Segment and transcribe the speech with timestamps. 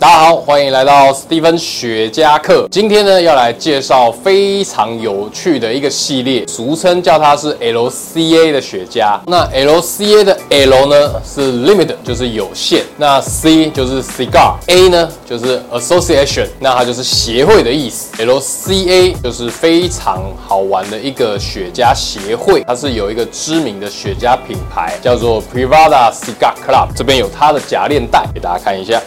[0.00, 2.66] 大家好，欢迎来到史蒂芬雪茄课。
[2.70, 9.20] 今天呢，要来介绍非常有趣的一个系列，俗称叫它是 LCA 的雪茄。
[9.26, 18.16] 那 LCA 的 L 呢是 Limit，就是有限；那 C 就是 Cigar，A 呢就是 Association，那它就是协会的意思。
[18.24, 28.98] LCA 就是非常好玩的一个雪茄协会，它是有一个知名的雪茄品牌叫做 Privada Cigar Club，这边有它的夹链袋，给大家看一下。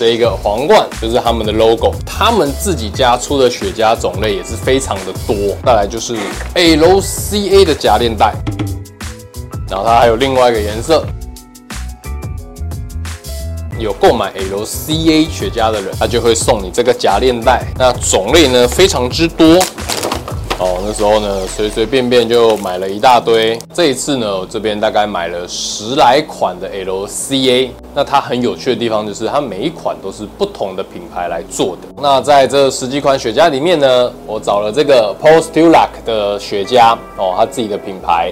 [0.00, 5.54] 这一个皇冠就是他们的 logo，他们自己家出的雪茄种类也是非常的多。
[5.62, 6.16] 再来就是
[6.54, 8.32] LCA 的夹链袋，
[9.68, 11.04] 然后它还有另外一个颜色。
[13.78, 17.66] 有购买 LCA 雪茄的人，他就会送你这个夹链袋。
[17.76, 19.58] 那种类呢非常之多。
[20.60, 23.58] 哦，那时候呢，随随便便就买了一大堆。
[23.72, 27.70] 这一次呢，我这边大概买了十来款的 LCA。
[27.94, 31.88] 那它很有趣的地方就是，它每一款都是不同的品牌来做的。
[31.96, 38.30] 那在这十几款雪茄里面呢，我找了这个 Postulac 的雪茄哦，它自己的品牌。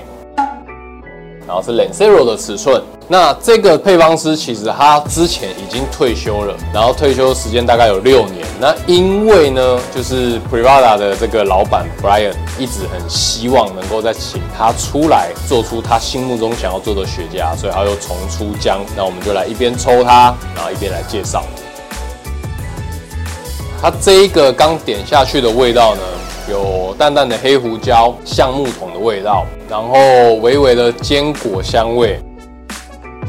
[1.48, 2.80] 然后是 Lancero 的尺寸。
[3.08, 8.46] 那这个配方师其实他之前已经退休了，然后退休时间大概有六年。
[8.60, 18.80] 那因为呢，就是 Privada 的这个老板 Brian 一直很希望能够再请他出来做出他心目中想要做的雪茄，所以他又重出江。
[18.94, 21.42] 那我们就来一边抽它，然后一边来介绍。
[23.80, 26.02] 它这一个刚点下去的味道呢，
[26.50, 32.18] 有淡淡的黑胡椒、橡木桶的味道，然后微微的坚果香味，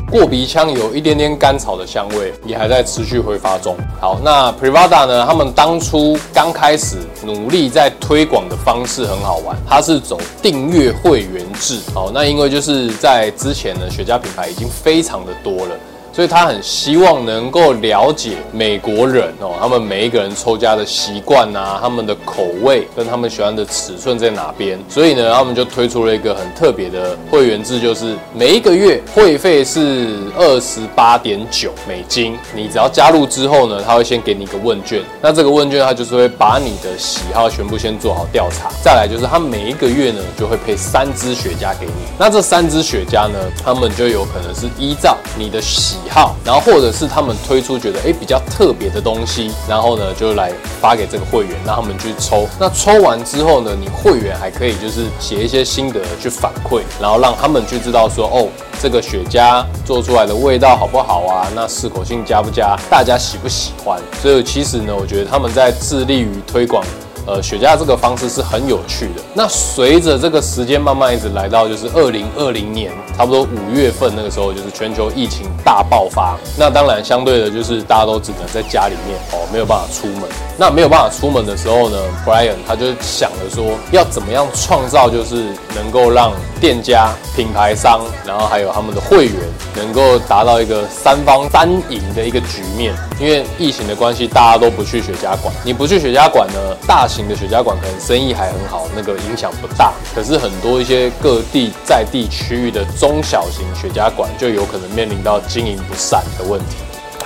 [0.10, 3.76] 过鼻腔有一点点甘草的香味，也还在持续挥发中。
[4.00, 5.26] 好，那 Privada 呢？
[5.28, 11.78] 他们当初刚开始努力在推广的方式很好玩，它是走订阅会员制。
[11.94, 15.76] 好，那因为就是在之前呢，雪茄品牌已经非常的多了。
[16.20, 24.78] 所以他很希望能够了解美国人哦，他们每一个人抽家的习惯啊，他们的口味跟他们喜欢的尺寸在哪边。
[24.90, 32.38] 所以呢，他们就推出了一个很特别的会员制，就是每一个月会费是二十八点九美金。
[32.54, 35.02] 你只要加入之后呢，他会先给你一个问卷。
[35.22, 38.70] 那这个问卷他就是会把你的喜好全部先做好调查。
[38.84, 41.94] 再来就是他每一个月呢就会配三支雪茄给你。
[42.18, 52.48] 那这三支雪茄呢，他们就有可能是依照你的喜好，然后或者是他们推出觉得诶比较特别的东西，然后呢就来发给这个会员，让他们去抽。
[52.60, 58.48] 那抽完之后呢，你会员还可以就是写一些心得去反馈，然后让他们去知道说哦，
[58.82, 61.48] 这个雪茄做出来的味道好不好啊？
[61.56, 62.76] 那适口性加不加？
[62.90, 64.02] 大家喜不喜欢？
[64.22, 66.84] 所以其实呢，我觉得他们在致力于推广。
[67.30, 69.22] 呃，雪茄这个方式是很有趣的。
[69.36, 76.36] 那随着这个时间慢慢一直来到，就是二零二零年差不多五月份那个时候，就是全球疫情大爆发。
[76.58, 80.24] 那当然，相对的就是大家都只能在家里面哦，没有办法出门。
[80.58, 89.36] 那没有办法出门的时候呢，Brian 他就想着说，要怎么样创造，就是能够让店家、品牌商，然后还有他们的会员，
[89.76, 92.94] 能够达到一个三方三赢的一个局面。
[93.20, 95.54] 因为疫情的关系，大家都不去雪茄馆。
[95.64, 99.94] 你不去雪茄馆呢，大型的雪茄馆可能生意还很好，那个影响不大。
[100.14, 106.76] 可是很多一些各地在地区域的中小型雪茄馆，就有可能面临到经营不善的问题。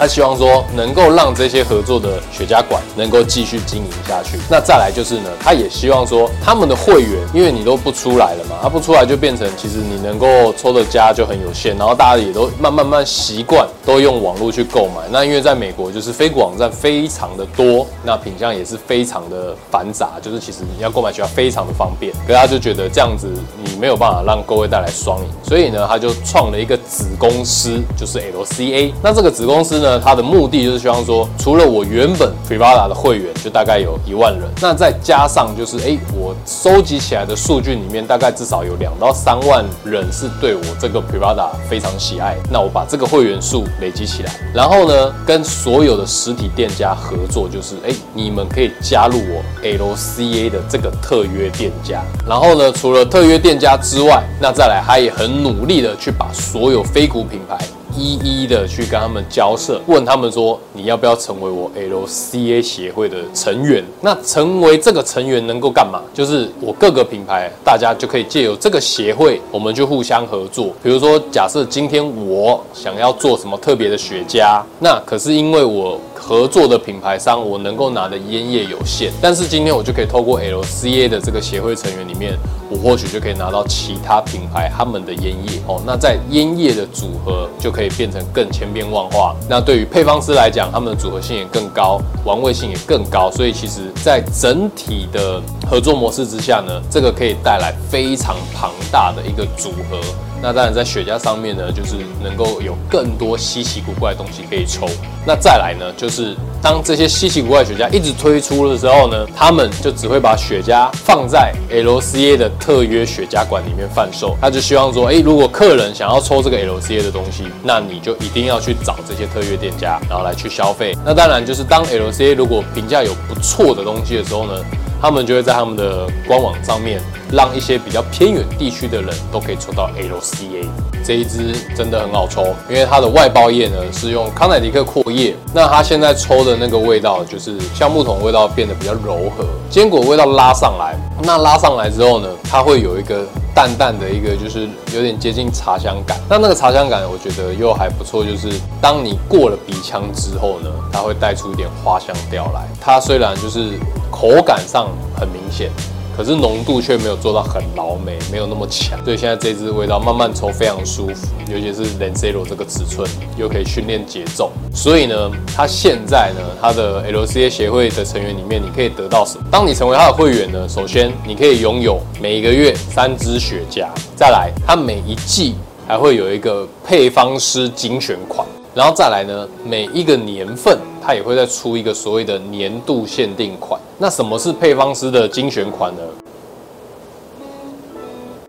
[0.03, 4.37] 他希望说能够让这些合作的雪茄馆能够继续经营下去。
[4.49, 15.01] 那再来就是呢，他也希望说他们的会员，因为你都不出来了嘛，他不出来就变成其实你能够抽的家就很有限，然后大家也都慢慢慢习惯都用网络去购买。
[15.11, 22.13] 那因为在美国就是非古网站非常的多，那品相也是非常的繁杂，就是其实你要购买起来非常的方便。
[22.25, 23.27] 可是他就觉得这样子
[23.63, 28.93] 你没有办法让各位带来双赢，所以呢，他就创了一个子公司，就是 LCA。
[29.03, 29.73] 那这个子公司。
[29.83, 42.37] 呢，它的目的就是希望说，除了我原本 Privada 的会员就大概有一万人，那再加上就是，哎，我收集起来的数据里面，大概至少有两到三万人是对我这个 Privada 非常喜爱。
[42.49, 52.03] 那我把这个会员数累积起来，然后呢，跟所有的实体店家合作，就是，哎，你们可以加入我 LCA 的这个特约店家。
[52.27, 57.57] 然后呢，除了特约店家之外，那再来，他也很努力的去把所有非股品牌。
[57.97, 63.83] 一一的去跟他们交涉，问他们说，你要不要成为我 LCA 协会的成员？
[64.01, 66.01] 那成为这个成员能够干嘛？
[66.13, 70.73] 就是我各个品牌，大家就可以借由这个协会，我们就互相合作。
[70.81, 75.99] 比如说，假设今天我想要做什么特别的雪茄，那可是因为我。
[76.15, 82.37] 合作的品牌商，我能够拿的烟叶有限，但是今天我就可以透过 LCA 的这个协会成员里面，
[82.69, 85.81] 我或许就可以拿到其他品牌他们的烟叶哦。
[85.85, 89.35] 那在烟叶的组合就可以变成更千变万化。
[89.49, 93.29] 那对于配方师来讲，他们的组合性也更高，玩味性也更高。
[93.31, 99.99] 所以其实，在整体的合作模式之下呢，这个可以带来非常庞大的一个组合。
[100.43, 104.85] 那当然，在雪茄上面呢，就是能够有更多稀奇古怪的东西可以抽。
[105.25, 114.35] 那再来呢，就是当这些稀奇古怪的雪茄一直推出的时候呢，他们就只会把雪茄放在 LCA 的特约雪茄馆里面贩售。
[114.41, 120.93] 他就希望说，诶，如果客人想要抽这个 LCA 的东西，那你就一定要去找这些特约店家，然后来去消费。
[121.05, 124.53] 那当然，就是当 LCA 如果评价有不错的东西的时候呢，
[125.03, 127.01] 他们就会在他们的官网上面。
[127.35, 130.67] 让一些比较偏远地区的人都可以抽到 LCA
[131.03, 148.49] 这一支，真的很好抽，因为它的外包叶呢是用康乃迪克阔叶，那它现在抽的那个味道就是橡木桶味道变得比较柔和，坚果味道拉上来，那拉上来之后呢，它会有一个淡淡的一个就是有点接近茶香感，那那个茶香感我觉得又还不错，就是
[148.81, 153.77] 当你过了鼻腔之后呢，它会带出一点花香调来，它虽然就是
[154.11, 155.69] 口感上很明显。
[156.15, 169.45] 可是浓度却没有做到很老美，没有那么强，所以现在这支味道慢慢抽非常舒服，尤其是 Lancero 这个尺寸又可以训练节奏，所以呢，它现在呢，它的 LCA 协会的成员里面，你可以得到什么？
[169.51, 175.55] 当你成为它的会员呢，首先你可以拥有每一个月三支雪茄，再来它每一季
[175.87, 183.81] 还会有一个配方师精选款，然后再来呢，每一个年份它也会再出一个所谓的年度限定款。
[184.03, 186.01] 那什么是配方师的精选款呢？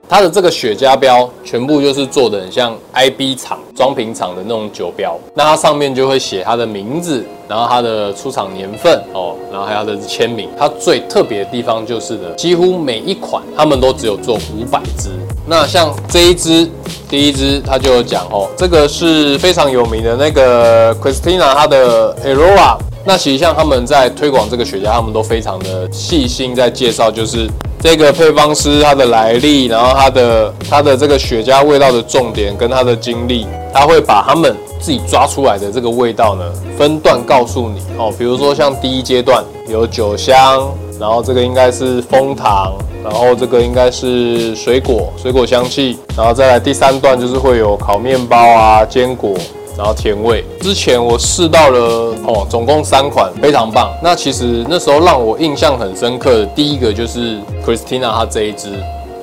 [0.09, 10.51] 它的这个雪茄标全部就是做的很像 IB 厂装瓶厂的那种酒标，那它上面就会写它的名字，然后它的出厂年份哦，然后还有它的签名。
[10.59, 15.11] 它最特别的地方就是呢，几乎每一款他们都只有做五百支。
[15.47, 16.69] 那像这一支，
[17.09, 22.77] 第一支它就有讲哦，这个是非常有名的那个 Christina 它的 Aurora。
[23.07, 27.47] 那其实像他们在推广这个雪茄，他们都非常的细心在介绍，就是
[27.79, 36.45] 这个配方师它的来历，然后它的它的这个雪茄味道的重点跟它的经历，他会把他们自己抓出来的这个味道呢
[36.79, 38.11] 分段告诉你哦。
[38.19, 40.67] 比如说像第一阶段有酒香，
[40.99, 42.73] 然后这个应该是枫糖，
[43.03, 49.35] 然后这个应该是水果水果香气，然后再来第三段就是会有烤面包啊坚果。
[49.77, 53.93] 然后甜味，之前我试到了哦，总共三款，非常棒。
[54.03, 58.69] 那其实那时候让我印象很深刻的，第一个就是 Christina 它这一支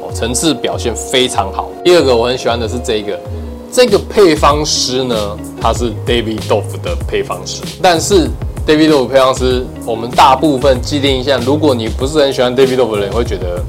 [0.01, 1.69] 哦，层次表现非常好。
[1.85, 3.17] 第二个我很喜欢的是这个，
[3.71, 5.15] 这个配方师呢，
[5.61, 7.61] 他是 David d o f 的配方师。
[7.81, 8.27] 但是
[8.67, 13.63] David Doff 配方师，我们大部分既定印象，如果你不是很喜欢 David Doff 的人，会觉得。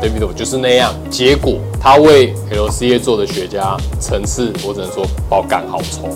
[0.00, 6.08] Davidoff 就是那样，结果他为 LCA 做的雪茄层次，我只能说爆干好抽，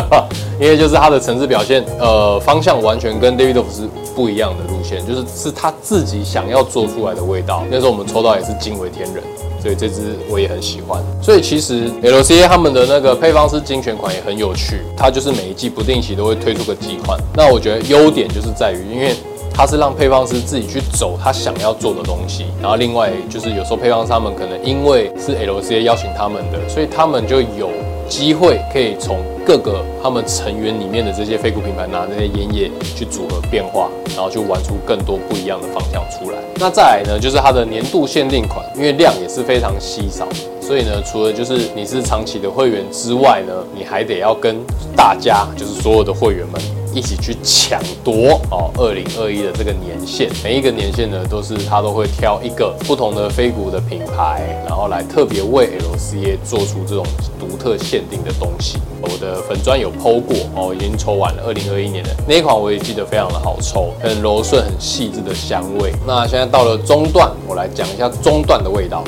[0.60, 7.64] 因为就是他的层次表现，呃，方向完全跟 Davidoff 是不一样的路线，就是是他自己想要做出来的味道。
[7.70, 9.22] 那时候我们抽到也是惊为天人，
[9.60, 11.02] 所以这支我也很喜欢。
[11.22, 17.18] 所以其实 LCA 他们的那个配方师精选款也很有趣，它就是每一季不定期都会推出个季款。
[17.34, 19.14] 那我觉得优点就是在于，因为
[19.56, 27.70] 他是让配方师自己去走他想要做的东西，然后另外就是有时候配方师他们可能因为是 LCA 邀请他们的，所以他们就有
[28.08, 36.38] 机会可以从各个他们成员里面的这些非古品牌拿那些烟叶去组合变化，然后去玩出更多不一样的方向出来。
[36.56, 40.26] 那再来呢，就是它的年度限定款，因为量也是非常稀少，
[40.60, 44.56] 所以呢，除了就是你是长期的会员之外呢，你还得要跟
[44.96, 46.60] 大家，就是所有的会员们。
[46.94, 57.04] 一起去抢夺哦，二零二一的这个年限，每一个年限呢，都是他都会挑一个不同的非古的品牌，然后来特别为 LCA 做出这种
[57.36, 58.78] 独特限定的东西。
[59.02, 61.42] 我的粉砖有 PO 过哦，已经抽完了。
[61.44, 65.92] 二零二一年的那一款我也记得非常的好抽，很柔顺、很细致的香味。
[66.06, 69.02] 那现在到了中段，我来讲一下中段的味道。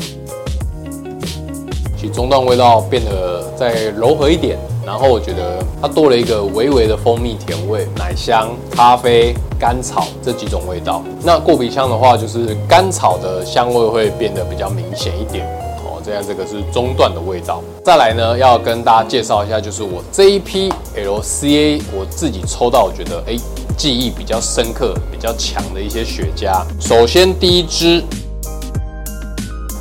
[1.96, 4.58] 其实中段味道变得再柔和一点。
[4.86, 11.02] 然后我觉得它多了一个微微的蜂蜜甜味、奶香、咖啡、甘草这几种味道。
[11.24, 15.44] 那过鼻腔的话，就是甘草的香味会变得比较明显一点
[15.84, 16.00] 哦。
[16.04, 17.60] 这样这个是中段的味道。
[17.84, 23.36] 再来呢，要跟大家介绍一下，就是我这一批 LCA 我自己抽到，我觉得哎
[23.76, 26.62] 记忆比较深刻、比较强的一些雪茄。
[26.80, 28.02] 首先第一支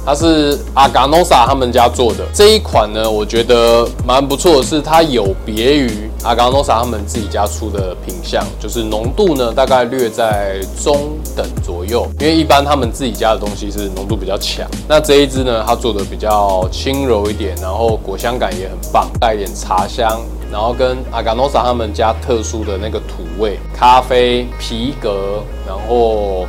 [0.06, 5.90] 它是阿嘎诺萨他们家做的这一款呢，我觉得蛮不错是，它有别于
[6.24, 14.70] 阿嘎诺萨他们自己家出的品相，就是浓度呢大概略在中等左右，因为一般他们自己家的东西是浓度比较强。
[14.88, 20.22] 那这一支呢，它做的比较轻柔一点，然后果香感也很棒，带一点茶香。
[20.52, 26.46] 然后跟阿嘎诺萨他们家特殊的那个土味，咖啡、皮革，然后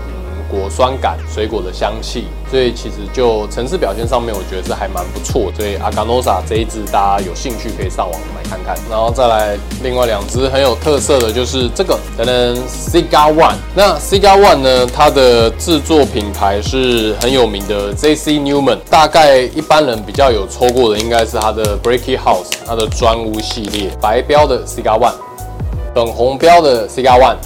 [0.50, 5.52] 果酸感、水果的香气，所以其实就层次表现上面，我觉得是还蛮不错。
[5.56, 8.76] 所以阿嘎诺萨这一支大家有兴趣可以上网买看看。
[8.90, 13.56] 然后再来另外两支很有特色的就是这个，等等 Cigar One。
[13.74, 18.34] 那 Cigar One 呢，它的制作品牌是很有名的 J.C.
[18.38, 18.78] Newman。
[18.88, 25.14] 大概一般人比较有抽过的，应该是它的 Bricky House，它的砖屋系列，白标的 Cigar One，
[25.94, 27.36] 粉红标的 Cigar One。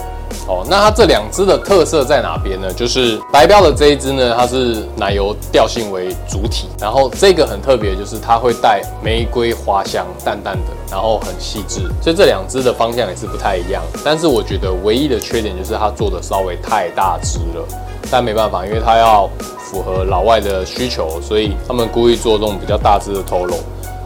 [0.48, 2.72] 哦，那它这两支的特色在哪边呢？
[2.72, 13.80] 就是白标的这一支呢，它是奶油调性为主体，然后这个很特别，就是它会带玫瑰花香，淡淡的，然后很细致，所以这两支的方向也是不太一样。
[14.04, 17.64] 但是我觉得唯一的缺点就是它做的稍微太大支了，
[18.10, 23.58] 但没办法，因为它要符合老外的需求，所以他们故意做这种比较大支的 Toro。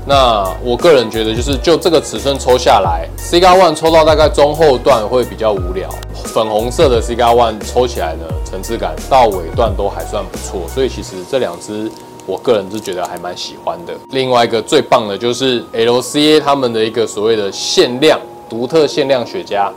[0.07, 5.89] 那我个人觉得，就是就这个尺寸抽下来，Cigar One 抽到大概中后段会比较无聊。
[6.35, 10.69] 粉红色的 Cigar One 抽起来呢，层次感到尾段都还算不错。
[10.69, 11.89] 所以其实这两支，
[12.27, 13.95] 我个人是觉得还蛮喜欢的。
[14.09, 19.71] 另外一个最棒的就是 LCA 他们的一个所谓的限量、独特限量雪茄。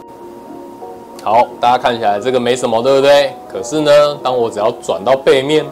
[1.23, 3.35] 好，大家看起来这个没什么，对不对？
[3.47, 3.91] 可是呢，
[4.23, 5.63] 当我只要转到背面，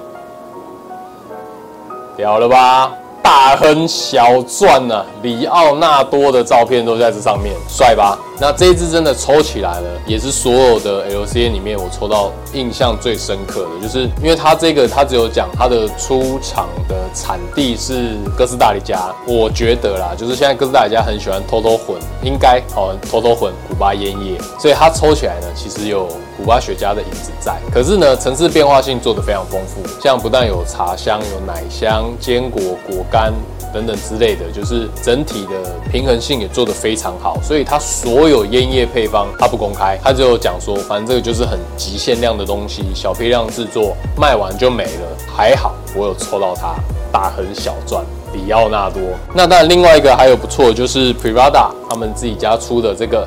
[2.15, 2.93] 屌了吧？
[3.25, 8.15] 大亨小钻呐、啊，李奥纳多的照片都在这上面，帅吧？
[8.39, 33.33] 那这一支真的抽起来了，也是所有的 LCA 里面我抽到印象最深刻的，就是因为它这个它只有讲它的出厂的产地是哥斯达黎加，我觉得啦，就是现在哥斯达黎加很喜欢偷偷混，应该好偷偷混古巴烟叶，所以它抽起来呢，其实有古巴雪茄的影子在，可是呢，层次变化性做得非常丰富，像不但有茶香，有奶香、坚果、果干干
[33.73, 37.39] 等等之类的，就是整体的平衡性也做得非常好。
[37.41, 45.17] 所以它所有烟叶配方它不公开，它只有讲说，反正这个就是很极限量的东西，小批量制作，卖完就没了。
[45.33, 46.75] 还好我有抽到它，
[47.09, 48.03] 大亨小钻
[48.33, 49.01] 比奥纳多。
[49.33, 53.25] 那当然另外一个还有不错，就是 Prada 他们自己家出的这个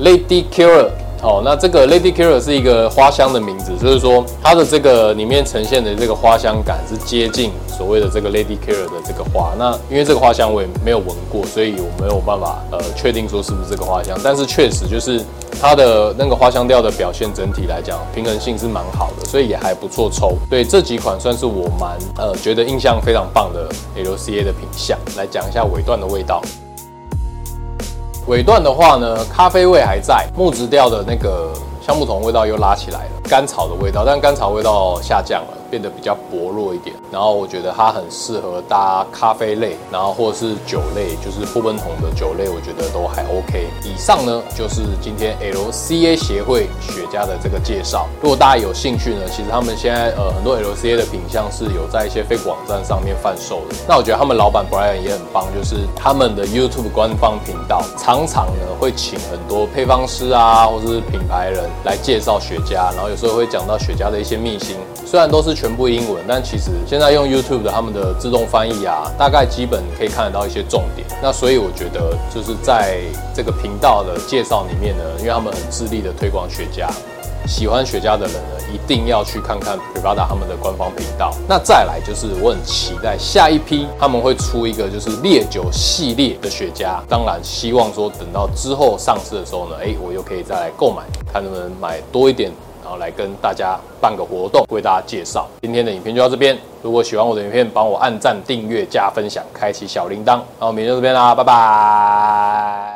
[0.00, 0.88] Lady Killer。
[1.20, 9.52] 哦，那这个 Lady Killer 是一个花香的名字，就是说它的这个里面呈现的这个花香感是接近所谓的这个 Lady Killer 的这个花。
[9.58, 14.16] 那因为这个花香我也没有闻过，所以我没有办法呃确定说是不是这个花香。
[14.22, 15.20] 但是确实就是
[15.60, 20.36] 它的那个花香调的表现，整体来讲平衡性是蛮好的，所以也还不错抽。
[20.48, 24.96] 对，这几款算是我蛮呃觉得印象非常棒的 LCA 的品相。
[25.16, 26.40] 来讲一下尾段的味道。
[28.28, 35.57] 尾段的话呢，咖啡味还在，木质调的那个橡木桶味道又拉起来了，甘草的味道，但甘草味道下降了。
[35.70, 43.68] 变得比较薄弱一点，然后我觉得它很适合搭咖啡类，然后或者是酒类，就是波本桶的酒类，我觉得都还 OK。
[43.84, 48.08] 以上呢就是今天 LCA 协会雪茄的这个介绍。
[48.22, 53.76] 如果大家有兴趣呢，其实他们现在呃很多 LCA 的品相是有在一些 Facebook 网站上面贩售的。
[53.86, 65.57] 那我觉得他们老板 Brian 也很棒，就是他们的 YouTube 官方频道常常呢会请很多配方师啊，或者是品牌人来介绍雪茄，然后有时候会讲到雪茄的一些秘辛，虽然都是。
[65.58, 71.04] 全部英文，但其实现在用 YouTube 的他们的自动翻译啊，大概基本可以看得到一些重点。
[71.20, 73.00] 那所以我觉得就是在
[73.34, 76.88] 这个频道的介绍里面呢，因为他们很致力的推广雪茄，
[77.44, 81.34] 喜欢雪茄的人呢，一定要去看看 Privada 他们的官方频道。
[81.48, 92.52] 那再来就是我很期待下一批他们会出一个就是烈酒系列的雪茄，当然希望说等到之后上市的时候呢，哎，我又可以再来购买，看能不能买多一点。
[92.88, 95.46] 然后来跟大家办个活动，为大家介绍。
[95.60, 96.56] 今天的影片就到这边。
[96.80, 100.36] 如果喜欢我的影片，帮我按赞、订阅、加分享，开启小铃铛。
[100.58, 102.94] 然后明天就这边啦，拜拜。